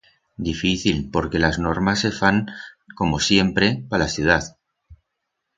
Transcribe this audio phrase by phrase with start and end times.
[0.47, 2.47] Difícil porque las normas se fan,
[2.99, 4.45] como siempre, pa las ciudaz.